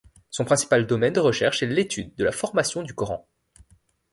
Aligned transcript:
Son 0.31 0.45
principal 0.45 0.87
domaine 0.87 1.13
de 1.13 1.19
recherche 1.19 1.61
est 1.61 1.67
l'étude 1.67 2.15
de 2.15 2.23
la 2.23 2.31
formation 2.31 2.81
du 2.81 2.95
Coran. 2.95 3.27